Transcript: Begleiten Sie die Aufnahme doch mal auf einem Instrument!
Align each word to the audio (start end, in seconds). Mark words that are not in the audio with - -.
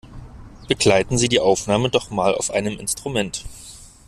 Begleiten 0.67 1.19
Sie 1.19 1.29
die 1.29 1.39
Aufnahme 1.39 1.91
doch 1.91 2.09
mal 2.09 2.33
auf 2.33 2.49
einem 2.49 2.79
Instrument! 2.79 3.45